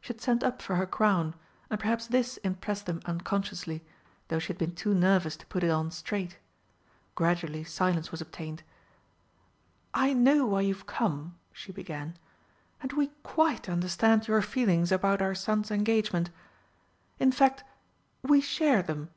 She 0.00 0.12
had 0.12 0.20
sent 0.20 0.44
up 0.44 0.62
for 0.62 0.76
her 0.76 0.86
crown, 0.86 1.34
and 1.68 1.80
perhaps 1.80 2.06
this 2.06 2.36
impressed 2.44 2.86
them 2.86 3.00
unconsciously, 3.06 3.84
though 4.28 4.38
she 4.38 4.46
had 4.52 4.58
been 4.58 4.76
too 4.76 4.94
nervous 4.94 5.36
to 5.38 5.46
put 5.46 5.64
it 5.64 5.68
on 5.68 5.90
straight. 5.90 6.38
Gradually 7.16 7.64
silence 7.64 8.12
was 8.12 8.20
obtained. 8.20 8.62
"I 9.92 10.12
know 10.12 10.46
why 10.46 10.60
you've 10.60 10.86
come," 10.86 11.34
she 11.52 11.72
began, 11.72 12.16
"and 12.82 12.92
we 12.92 13.08
quite 13.24 13.68
understand 13.68 14.28
your 14.28 14.42
feelings 14.42 14.92
about 14.92 15.20
our 15.20 15.34
son's 15.34 15.72
engagement. 15.72 16.30
In 17.18 17.32
fact 17.32 17.64
we 18.22 18.40
share 18.40 18.80
them." 18.80 19.10